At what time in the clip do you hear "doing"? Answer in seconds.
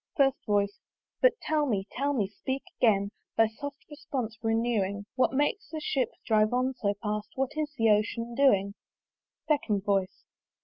8.33-8.73